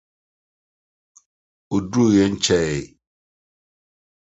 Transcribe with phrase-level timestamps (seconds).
[1.75, 2.77] Odurui nkyɛe.